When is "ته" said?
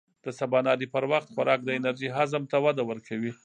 2.51-2.57